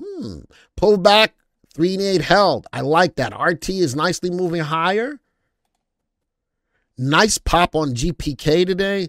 Hmm. 0.00 0.40
Pull 0.76 0.98
back. 0.98 1.34
Eight 1.80 2.22
held. 2.22 2.66
I 2.72 2.80
like 2.80 3.16
that. 3.16 3.32
RT 3.38 3.68
is 3.70 3.94
nicely 3.94 4.30
moving 4.30 4.62
higher. 4.62 5.20
Nice 6.96 7.38
pop 7.38 7.76
on 7.76 7.94
GPK 7.94 8.66
today. 8.66 9.08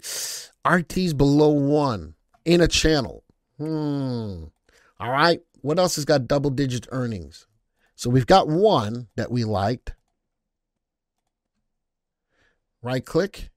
RT's 0.63 1.15
below 1.15 1.49
one 1.49 2.13
in 2.45 2.61
a 2.61 2.67
channel. 2.67 3.23
Hmm. 3.57 4.45
All 4.99 5.11
right. 5.11 5.41
What 5.61 5.79
else 5.79 5.95
has 5.95 6.05
got 6.05 6.27
double 6.27 6.51
digit 6.51 6.87
earnings? 6.91 7.47
So 7.95 8.09
we've 8.09 8.27
got 8.27 8.47
one 8.47 9.07
that 9.15 9.31
we 9.31 9.43
liked. 9.43 9.93
Right 12.81 13.05
click, 13.05 13.49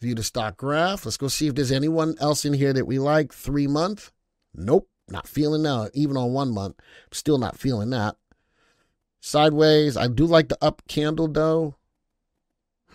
view 0.00 0.16
the 0.16 0.24
stock 0.24 0.56
graph. 0.56 1.04
Let's 1.04 1.16
go 1.16 1.28
see 1.28 1.46
if 1.46 1.54
there's 1.54 1.70
anyone 1.70 2.16
else 2.18 2.44
in 2.44 2.54
here 2.54 2.72
that 2.72 2.88
we 2.88 2.98
like. 2.98 3.32
Three 3.32 3.68
month. 3.68 4.10
Nope. 4.54 4.88
Not 5.08 5.28
feeling 5.28 5.64
that. 5.64 5.90
Even 5.94 6.16
on 6.16 6.32
one 6.32 6.52
month. 6.52 6.76
Still 7.12 7.38
not 7.38 7.58
feeling 7.58 7.90
that. 7.90 8.16
Sideways. 9.20 9.96
I 9.96 10.08
do 10.08 10.24
like 10.24 10.48
the 10.48 10.58
up 10.62 10.82
candle 10.88 11.28
though. 11.28 11.76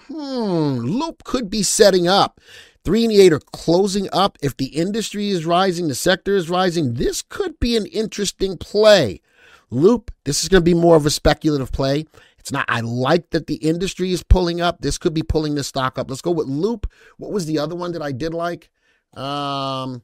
Hmm. 0.08 0.80
Loop 0.80 1.24
could 1.24 1.50
be 1.50 1.62
setting 1.62 2.08
up. 2.08 2.40
Three 2.84 3.04
and 3.04 3.14
eight 3.14 3.34
are 3.34 3.40
closing 3.40 4.08
up. 4.12 4.38
If 4.42 4.58
the 4.58 4.68
industry 4.68 5.30
is 5.30 5.46
rising, 5.46 5.88
the 5.88 5.96
sector 5.96 6.36
is 6.36 6.50
rising, 6.50 6.94
this 6.94 7.22
could 7.22 7.60
be 7.60 7.76
an 7.76 7.86
interesting 7.88 8.58
play. 8.58 9.22
Loop, 9.70 10.12
this 10.24 10.42
is 10.42 10.50
going 10.50 10.62
to 10.62 10.66
be 10.66 10.74
more 10.74 10.96
of 10.96 11.06
a 11.06 11.12
speculative 11.12 11.72
play. 11.72 12.06
It's 12.40 12.52
not, 12.52 12.66
I 12.70 12.80
like 12.80 13.30
that 13.32 13.48
the 13.48 13.56
industry 13.56 14.12
is 14.12 14.24
pulling 14.24 14.62
up. 14.62 14.82
This 14.82 14.98
could 14.98 15.14
be 15.14 15.22
pulling 15.22 15.56
the 15.56 15.64
stock 15.64 16.00
up. 16.00 16.10
Let's 16.10 16.22
go 16.22 16.32
with 16.32 16.48
Loop. 16.48 16.90
What 17.18 17.32
was 17.32 17.46
the 17.46 17.60
other 17.60 17.76
one 17.76 17.92
that 17.92 18.02
I 18.02 18.12
did 18.12 18.34
like? 18.34 18.72
Um, 19.14 20.02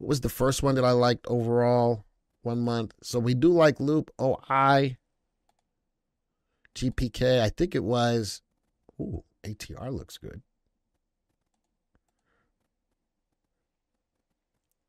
what 0.00 0.08
was 0.08 0.22
the 0.22 0.30
first 0.30 0.62
one 0.62 0.76
that 0.76 0.84
I 0.84 0.92
liked 0.92 1.26
overall? 1.28 2.06
One 2.40 2.60
month. 2.60 2.94
So 3.02 3.18
we 3.18 3.34
do 3.34 3.52
like 3.52 3.78
Loop. 3.78 4.10
Oh, 4.18 4.38
OI. 4.50 4.96
GPK. 6.74 7.42
I 7.42 7.50
think 7.50 7.74
it 7.74 7.84
was. 7.84 8.40
Ooh, 8.98 9.22
ATR 9.44 9.92
looks 9.92 10.16
good. 10.16 10.40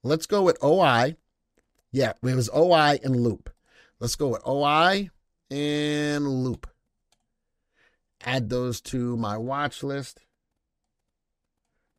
Let's 0.01 0.25
go 0.25 0.43
with 0.43 0.63
OI. 0.63 1.17
Yeah, 1.91 2.13
it 2.23 2.35
was 2.35 2.49
OI 2.55 2.97
and 3.03 3.21
loop. 3.21 3.49
Let's 3.99 4.15
go 4.15 4.29
with 4.29 4.47
OI 4.47 5.09
and 5.51 6.25
loop. 6.25 6.67
Add 8.23 8.49
those 8.49 8.79
to 8.81 9.17
my 9.17 9.37
watch 9.37 9.83
list. 9.83 10.21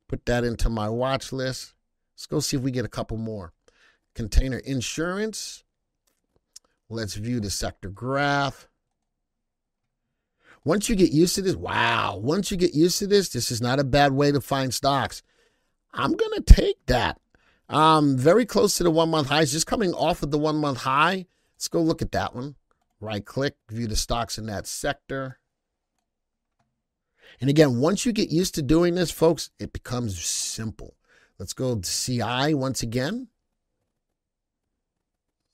Put 0.08 0.24
that 0.26 0.44
into 0.44 0.70
my 0.70 0.88
watch 0.88 1.30
list. 1.30 1.74
Let's 2.14 2.26
go 2.26 2.40
see 2.40 2.56
if 2.56 2.62
we 2.62 2.70
get 2.70 2.84
a 2.84 2.88
couple 2.88 3.16
more. 3.16 3.52
Container 4.14 4.58
insurance. 4.58 5.64
Let's 6.88 7.14
view 7.14 7.40
the 7.40 7.50
sector 7.50 7.88
graph. 7.88 8.68
Once 10.64 10.88
you 10.88 10.94
get 10.94 11.10
used 11.10 11.34
to 11.34 11.42
this, 11.42 11.56
wow, 11.56 12.16
once 12.16 12.50
you 12.50 12.56
get 12.56 12.74
used 12.74 12.98
to 12.98 13.06
this, 13.06 13.30
this 13.30 13.50
is 13.50 13.60
not 13.60 13.80
a 13.80 13.84
bad 13.84 14.12
way 14.12 14.30
to 14.30 14.40
find 14.40 14.72
stocks. 14.72 15.22
I'm 15.92 16.12
going 16.12 16.42
to 16.42 16.54
take 16.54 16.86
that. 16.86 17.18
Um, 17.68 18.16
very 18.16 18.44
close 18.46 18.76
to 18.76 18.84
the 18.84 18.90
one 18.90 19.08
month 19.10 19.28
highs, 19.28 19.52
just 19.52 19.66
coming 19.66 19.92
off 19.94 20.22
of 20.22 20.30
the 20.30 20.38
one 20.38 20.56
month 20.56 20.78
high. 20.78 21.26
Let's 21.56 21.68
go 21.68 21.80
look 21.80 22.02
at 22.02 22.12
that 22.12 22.34
one. 22.34 22.56
Right 23.00 23.24
click, 23.24 23.56
view 23.68 23.86
the 23.86 23.96
stocks 23.96 24.38
in 24.38 24.46
that 24.46 24.66
sector. 24.66 25.38
And 27.40 27.50
again, 27.50 27.80
once 27.80 28.06
you 28.06 28.12
get 28.12 28.30
used 28.30 28.54
to 28.54 28.62
doing 28.62 28.94
this, 28.94 29.10
folks, 29.10 29.50
it 29.58 29.72
becomes 29.72 30.22
simple. 30.22 30.94
Let's 31.42 31.54
go 31.54 31.74
to 31.74 31.90
CI 31.90 32.54
once 32.54 32.84
again. 32.84 33.26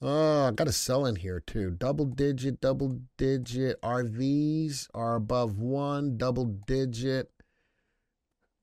Oh, 0.02 0.48
I 0.48 0.50
got 0.50 0.66
to 0.66 0.72
sell 0.72 1.06
in 1.06 1.16
here 1.16 1.40
too. 1.40 1.70
Double 1.70 2.04
digit, 2.04 2.60
double 2.60 3.00
digit 3.16 3.80
RVs 3.80 4.88
are 4.92 5.16
above 5.16 5.58
one, 5.58 6.18
double 6.18 6.44
digit 6.44 7.30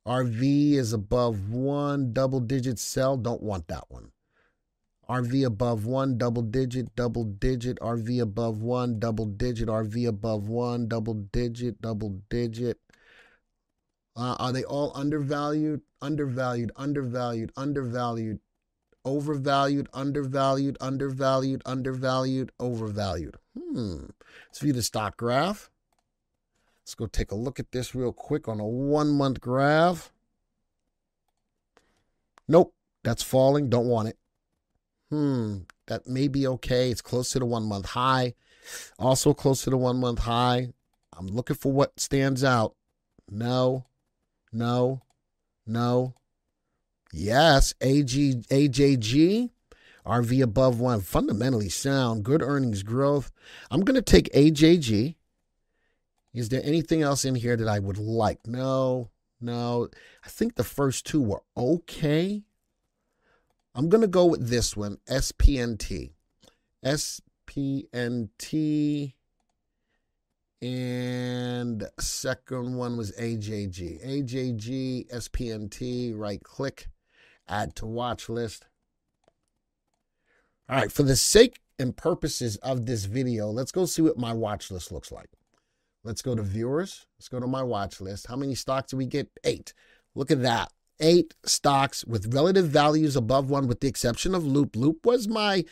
RV 0.08 0.74
is 0.74 0.94
above 0.94 1.50
one, 1.50 2.13
double 2.13 2.41
digit 2.41 2.77
sell. 2.77 3.17
Don't 3.17 3.41
want 3.41 3.70
that 3.70 3.86
one. 3.89 4.12
RV 5.10 5.48
above 5.48 5.88
one, 5.88 6.20
double 6.20 6.44
digit, 6.44 6.96
double 6.96 7.24
digit. 7.24 7.79
RV 7.79 8.22
above 8.22 8.62
one, 8.62 9.00
double 9.00 9.25
digit. 9.25 9.67
RV 9.67 10.08
above 10.08 10.48
one, 10.48 10.88
double 10.88 11.15
digit, 11.15 11.82
double 11.82 12.22
digit. 12.29 12.77
Uh, 14.15 14.36
are 14.39 14.53
they 14.53 14.63
all 14.63 14.91
undervalued? 14.96 15.82
Undervalued, 16.06 16.72
undervalued, 16.76 17.52
undervalued, 17.58 18.40
overvalued, 19.04 19.88
undervalued, 19.92 20.78
undervalued, 20.80 21.64
undervalued, 21.66 22.52
overvalued. 22.60 23.38
Hmm. 23.58 24.06
Let's 24.48 24.60
view 24.60 24.72
the 24.72 24.84
stock 24.84 25.18
graph. 25.18 25.72
Let's 26.84 26.94
go 26.94 27.08
take 27.08 27.32
a 27.32 27.36
look 27.36 27.60
at 27.60 27.72
this 27.72 27.96
real 27.96 28.14
quick 28.14 28.48
on 28.48 28.60
a 28.60 28.68
one 28.68 29.10
month 29.10 29.42
graph. 29.42 30.12
Nope, 32.48 32.76
that's 33.04 33.24
falling. 33.24 33.72
Don't 33.72 33.88
want 33.88 34.10
it. 34.10 34.18
Hmm, 35.10 35.62
that 35.88 36.06
may 36.06 36.28
be 36.28 36.46
okay. 36.46 36.92
It's 36.92 37.02
close 37.02 37.32
to 37.32 37.40
the 37.40 37.48
one 37.48 37.64
month 37.64 37.88
high. 37.88 38.36
Also 39.00 39.34
close 39.34 39.64
to 39.64 39.72
the 39.72 39.78
one 39.78 40.00
month 40.00 40.20
high. 40.20 40.68
I'm 41.18 41.26
looking 41.26 41.56
for 41.56 41.72
what 41.72 42.00
stands 42.00 42.44
out. 42.44 42.76
No, 43.28 43.86
no, 44.54 45.02
no. 45.65 46.15
Yes, 47.12 47.74
AG, 47.81 48.43
AJG, 48.50 49.50
RV 50.05 50.43
above 50.43 50.79
one, 50.79 51.01
fundamentally 51.01 51.69
sound, 51.69 52.24
good 52.24 52.41
earnings 52.41 52.84
growth. 52.84 53.31
I'm 53.72 53.81
going 53.81 53.95
to 53.95 54.01
take 54.01 54.31
AJG. 54.34 55.15
Is 56.34 56.50
there 56.50 56.62
anything 56.63 57.01
else 57.01 57.24
in 57.24 57.36
here 57.36 57.55
that 57.55 57.67
I 57.67 57.79
would 57.79 57.98
like? 57.98 58.45
No, 58.45 59.10
no. 59.39 59.88
I 60.24 60.27
think 60.27 60.55
the 60.55 60.63
first 60.63 61.05
two 61.05 61.22
were 61.22 61.43
okay. 61.55 62.43
I'm 63.74 63.89
going 63.89 64.01
to 64.01 64.07
go 64.07 64.25
with 64.25 64.50
this 64.50 64.77
one 64.77 64.98
SPNT. 65.07 66.12
SPNT. 66.84 67.24
And 70.65 71.88
second 72.00 72.75
one 72.75 72.98
was 72.98 73.12
AJG. 73.12 74.03
AJG, 74.03 75.07
SPNT, 75.12 76.17
right 76.17 76.41
click, 76.41 76.88
add 77.48 77.75
to 77.75 77.86
watch 77.86 78.29
list. 78.29 78.65
All 80.67 80.77
right, 80.77 80.91
for 80.91 81.03
the 81.03 81.15
sake 81.15 81.60
and 81.77 81.95
purposes 81.95 82.55
of 82.57 82.88
this 82.88 83.05
video, 83.05 83.51
let's 83.51 83.72
go 83.72 83.86
see 83.86 84.01
what 84.01 84.17
my 84.17 84.34
watch 84.34 84.72
list 84.72 84.91
looks 84.91 85.12
like. 85.12 85.29
Let's 86.03 86.24
go 86.24 86.34
to 86.34 86.41
viewers. 86.41 87.05
Let's 87.19 87.29
go 87.29 87.39
to 87.39 87.45
my 87.45 87.62
watch 87.62 88.01
list. 88.01 88.25
How 88.25 88.36
many 88.36 88.55
stocks 88.55 88.89
do 88.89 88.98
we 88.98 89.05
get? 89.05 89.29
Eight. 89.43 89.72
Look 90.15 90.31
at 90.31 90.41
that. 90.41 90.72
Eight 91.00 91.36
stocks 91.45 92.03
with 92.05 92.34
relative 92.34 92.69
values 92.69 93.15
above 93.15 93.51
one, 93.51 93.67
with 93.67 93.81
the 93.81 93.88
exception 93.88 94.34
of 94.34 94.43
Loop. 94.43 94.75
Loop 94.75 95.05
was 95.05 95.27
my, 95.27 95.63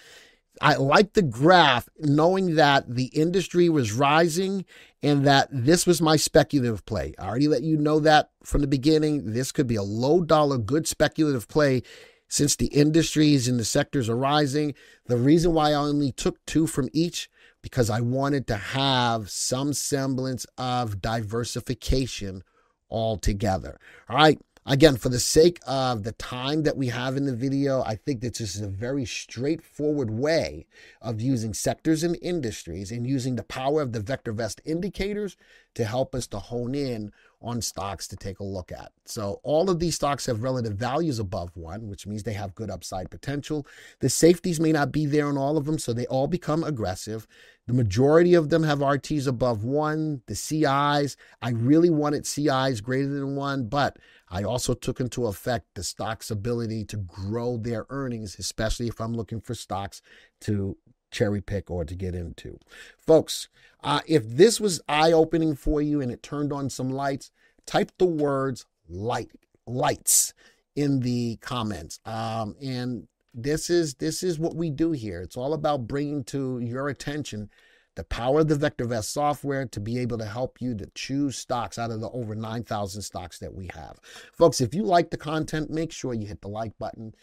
I 0.62 0.75
like 0.75 1.13
the 1.13 1.22
graph, 1.22 1.89
knowing 2.00 2.55
that 2.55 2.93
the 2.93 3.05
industry 3.05 3.69
was 3.69 3.91
rising 3.91 4.65
and 5.01 5.25
that 5.25 5.50
this 5.51 5.86
was 5.86 6.01
my 6.01 6.15
speculative 6.15 6.86
play. 6.86 7.13
I 7.17 7.27
already 7.27 7.48
let 7.48 7.63
you 7.63 7.77
know 7.77 8.00
that 8.01 8.29
from 8.43 8.62
the 8.62 8.67
beginning. 8.67 9.33
This 9.33 9.51
could 9.51 9.67
be 9.67 9.75
a 9.75 9.83
low 9.83 10.22
dollar, 10.22 10.57
good 10.57 10.88
speculative 10.88 11.48
play 11.48 11.83
since 12.27 12.55
the 12.55 12.67
industries 12.67 13.48
and 13.48 13.60
the 13.60 13.65
sectors 13.65 14.10
are 14.10 14.17
rising. 14.17 14.74
The 15.07 15.17
reason 15.17 15.53
why 15.53 15.72
I 15.72 15.74
only 15.74 16.12
took 16.12 16.43
two 16.45 16.67
from 16.67 16.89
each 16.93 17.29
because 17.62 17.89
I 17.89 18.01
wanted 18.01 18.48
to 18.48 18.57
have 18.57 19.29
some 19.29 19.74
semblance 19.74 20.45
of 20.57 21.01
diversification 21.01 22.43
altogether. 22.89 23.79
All 24.10 24.17
right, 24.17 24.39
Again, 24.65 24.96
for 24.96 25.10
the 25.10 25.20
sake 25.20 25.60
of 25.67 26.03
the 26.03 26.13
time 26.13 26.63
that 26.63 26.77
we 26.77 26.88
have 26.88 27.17
in 27.17 27.25
the 27.25 27.36
video, 27.36 27.84
I 27.84 27.96
think 27.96 28.22
that 28.22 28.36
this 28.36 28.55
is 28.55 28.62
a 28.62 28.67
very 28.67 29.03
straightforward 29.03 30.10
way 30.10 30.67
of 31.01 31.20
using 31.20 31.53
sectors 31.53 32.01
and 32.01 32.17
industries 32.22 32.89
and 32.89 33.05
using 33.05 33.36
the 33.36 33.43
power 33.43 33.82
of 33.82 33.91
the 33.91 34.00
VectorVest 34.00 34.62
indicators 34.63 35.36
to 35.75 35.84
help 35.84 36.15
us 36.15 36.27
to 36.27 36.39
hone 36.39 36.75
in 36.75 37.12
on 37.43 37.62
stocks 37.62 38.07
to 38.07 38.15
take 38.15 38.39
a 38.39 38.43
look 38.43 38.71
at. 38.71 38.91
So 39.05 39.41
all 39.43 39.69
of 39.69 39.79
these 39.79 39.95
stocks 39.95 40.25
have 40.27 40.41
relative 40.41 40.73
values 40.73 41.19
above 41.19 41.55
one, 41.55 41.88
which 41.88 42.07
means 42.07 42.23
they 42.23 42.33
have 42.33 42.55
good 42.55 42.69
upside 42.69 43.12
potential. 43.12 43.67
The 44.00 44.09
safeties 44.09 44.59
may 44.59 44.71
not 44.71 44.91
be 44.91 45.05
there 45.05 45.29
in 45.29 45.38
all 45.38 45.57
of 45.57 45.65
them, 45.65 45.77
so 45.77 45.91
they 45.93 46.07
all 46.07 46.27
become 46.27 46.63
aggressive. 46.63 47.27
The 47.67 47.73
majority 47.73 48.33
of 48.33 48.50
them 48.50 48.63
have 48.63 48.79
RTs 48.79 49.27
above 49.27 49.63
one. 49.63 50.21
The 50.27 50.35
CIs, 50.35 51.17
I 51.41 51.50
really 51.51 51.89
wanted 51.89 52.25
CIs 52.25 52.81
greater 52.81 53.07
than 53.07 53.35
one, 53.35 53.67
but 53.67 53.97
I 54.29 54.43
also 54.43 54.73
took 54.73 55.00
into 55.00 55.27
effect 55.27 55.67
the 55.75 55.83
stock's 55.83 56.31
ability 56.31 56.85
to 56.85 56.97
grow 56.97 57.57
their 57.57 57.85
earnings, 57.89 58.38
especially 58.39 58.88
if 58.88 59.00
I'm 59.00 59.13
looking 59.13 59.39
for 59.39 59.53
stocks 59.53 60.01
to 60.41 60.77
cherry 61.13 61.41
pick 61.41 61.72
or 61.72 61.86
to 61.86 61.96
get 61.96 62.15
into. 62.15 62.60
Folks, 62.98 63.48
uh, 63.84 64.01
if 64.08 64.27
this 64.27 64.60
was 64.60 64.82
eye 64.89 65.12
opening 65.12 65.55
for 65.55 65.82
you 65.82 66.01
and 66.01 66.12
it 66.12 66.24
turned 66.24 66.51
on 66.51 66.70
some 66.70 66.89
lights, 66.89 67.32
type 67.65 67.91
the 67.98 68.05
words 68.05 68.65
light 68.89 69.32
lights 69.65 70.34
in 70.75 71.00
the 71.01 71.38
comments. 71.38 72.00
Um, 72.05 72.55
and 72.62 73.08
this 73.34 73.70
is 73.70 73.96
this 73.96 74.24
is 74.24 74.38
what 74.38 74.55
we 74.55 74.70
do 74.70 74.91
here. 74.91 75.22
It's 75.22 75.38
all 75.38 75.53
about 75.53 75.88
bringing 75.88 76.24
to 76.25 76.60
your 76.60 76.89
attention 76.89 77.50
the 77.96 78.03
power 78.03 78.39
of 78.39 78.48
the 78.48 78.55
VectorVest 78.55 79.05
software 79.05 79.65
to 79.67 79.79
be 79.79 80.00
able 80.00 80.17
to 80.17 80.25
help 80.25 80.60
you 80.60 80.74
to 80.75 80.89
choose 80.96 81.38
stocks 81.38 81.77
out 81.77 81.91
of 81.91 82.01
the 82.01 82.10
over 82.10 82.34
9,000 82.34 83.01
stocks 83.01 83.38
that 83.39 83.53
we 83.53 83.70
have. 83.74 84.00
Folks, 84.34 84.62
if 84.62 84.74
you 84.74 84.84
like 84.84 85.12
the 85.12 85.17
content, 85.17 85.70
make 85.70 85.91
sure 85.91 86.13
you 86.13 86.25
hit 86.25 86.41
the 86.41 86.48
like 86.48 86.77
button. 86.79 87.13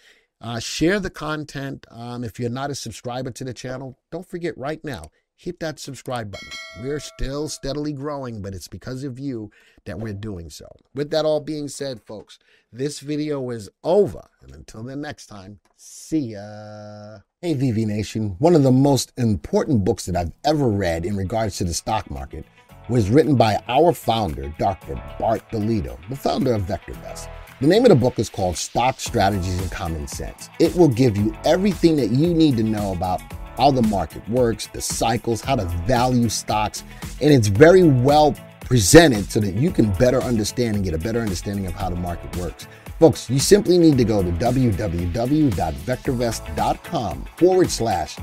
Uh, 0.41 0.59
share 0.59 0.99
the 0.99 1.11
content. 1.11 1.87
Um, 1.91 2.25
if 2.25 2.41
you're 2.41 2.49
not 2.49 2.71
a 2.71 2.75
subscriber 2.75 3.31
to 3.31 3.45
the 3.45 3.53
channel, 3.53 3.99
don't 4.11 4.29
forget 4.29 4.57
right 4.57 4.83
now, 4.83 5.11
hit 5.37 5.61
that 5.61 5.79
subscribe 5.79 6.31
button. 6.31 6.49
We're 6.83 7.01
still 7.01 7.49
steadily 7.49 7.93
growing, 7.93 8.41
but 8.41 8.55
it's 8.55 8.69
because 8.69 9.05
of 9.05 9.19
you 9.19 9.51
that 9.85 9.99
we're 9.99 10.15
doing 10.15 10.49
so. 10.49 10.67
With 10.95 11.11
that 11.11 11.27
all 11.27 11.41
being 11.41 11.69
said, 11.69 12.03
folks, 12.03 12.39
this 12.73 13.01
video 13.01 13.51
is 13.51 13.69
over. 13.85 14.23
And 14.43 14.55
until 14.55 14.83
the 14.83 14.97
next 14.97 15.27
time, 15.27 15.61
see 15.77 16.33
ya. 16.33 17.19
Hey, 17.43 17.55
VV 17.55 17.87
Nation, 17.87 18.37
one 18.39 18.55
of 18.55 18.63
the 18.63 18.73
most 18.73 19.13
important 19.19 19.85
books 19.85 20.07
that 20.07 20.17
I've 20.17 20.33
ever 20.45 20.69
read 20.69 21.05
in 21.05 21.17
regards 21.17 21.59
to 21.59 21.65
the 21.65 21.75
stock 21.75 22.11
market 22.11 22.47
was 22.89 23.11
written 23.11 23.37
by 23.37 23.63
our 23.69 23.93
founder, 23.93 24.55
Dr. 24.59 24.95
Bart 25.19 25.43
DiLiddo, 25.51 25.99
the 26.09 26.17
founder 26.17 26.55
of 26.55 26.63
VectorVest. 26.63 27.29
The 27.61 27.67
name 27.67 27.85
of 27.85 27.91
the 27.91 27.97
book 27.97 28.19
is 28.19 28.31
called 28.31 28.57
Stock 28.57 28.99
Strategies 28.99 29.61
and 29.61 29.71
Common 29.71 30.07
Sense. 30.07 30.49
It 30.59 30.75
will 30.75 30.89
give 30.89 31.19
you 31.19 31.37
everything 31.45 31.95
that 31.97 32.09
you 32.09 32.33
need 32.33 32.57
to 32.57 32.63
know 32.63 32.93
about 32.93 33.21
how 33.59 33.71
the 33.71 33.83
market 33.83 34.27
works, 34.31 34.69
the 34.69 34.81
cycles, 34.81 35.43
how 35.43 35.57
to 35.57 35.67
value 35.87 36.31
stocks, 36.31 36.85
and 37.21 37.31
it's 37.31 37.49
very 37.49 37.83
well 37.83 38.35
presented 38.61 39.31
so 39.31 39.41
that 39.41 39.57
you 39.57 39.71
can 39.71 39.93
better 39.93 40.23
understand 40.23 40.77
and 40.77 40.85
get 40.87 40.95
a 40.95 40.99
better 40.99 41.21
understanding 41.21 41.67
of 41.67 41.75
how 41.75 41.91
the 41.91 41.97
market 41.97 42.35
works. 42.39 42.67
Folks, 42.99 43.29
you 43.29 43.39
simply 43.39 43.77
need 43.77 43.99
to 43.99 44.05
go 44.05 44.23
to 44.23 44.31
www.vectorvest.com 44.31 47.25
forward 47.37 47.71
slash 47.71 48.17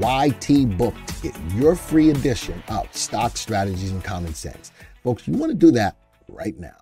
YT 0.00 0.76
book 0.76 0.94
to 1.06 1.14
get 1.22 1.34
your 1.54 1.74
free 1.76 2.10
edition 2.10 2.62
of 2.68 2.94
Stock 2.94 3.38
Strategies 3.38 3.90
and 3.90 4.04
Common 4.04 4.34
Sense. 4.34 4.70
Folks, 5.02 5.26
you 5.26 5.32
want 5.32 5.48
to 5.48 5.56
do 5.56 5.70
that 5.70 5.96
right 6.28 6.60
now. 6.60 6.81